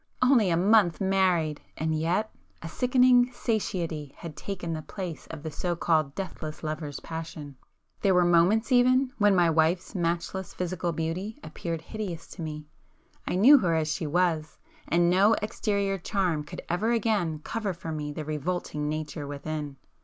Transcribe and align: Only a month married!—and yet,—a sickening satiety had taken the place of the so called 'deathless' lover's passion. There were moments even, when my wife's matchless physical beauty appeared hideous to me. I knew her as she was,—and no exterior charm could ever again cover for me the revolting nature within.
Only 0.19 0.49
a 0.49 0.57
month 0.57 0.99
married!—and 0.99 1.93
yet,—a 1.93 2.67
sickening 2.67 3.31
satiety 3.31 4.15
had 4.17 4.35
taken 4.35 4.73
the 4.73 4.81
place 4.81 5.27
of 5.27 5.43
the 5.43 5.51
so 5.51 5.75
called 5.75 6.15
'deathless' 6.15 6.63
lover's 6.63 6.99
passion. 7.01 7.55
There 7.99 8.15
were 8.15 8.25
moments 8.25 8.71
even, 8.71 9.13
when 9.19 9.35
my 9.35 9.47
wife's 9.51 9.93
matchless 9.93 10.55
physical 10.55 10.91
beauty 10.91 11.39
appeared 11.43 11.81
hideous 11.83 12.25
to 12.29 12.41
me. 12.41 12.65
I 13.27 13.35
knew 13.35 13.59
her 13.59 13.75
as 13.75 13.93
she 13.93 14.07
was,—and 14.07 15.11
no 15.11 15.35
exterior 15.39 15.99
charm 15.99 16.45
could 16.45 16.63
ever 16.67 16.89
again 16.89 17.37
cover 17.43 17.71
for 17.71 17.91
me 17.91 18.11
the 18.11 18.25
revolting 18.25 18.89
nature 18.89 19.27
within. 19.27 19.75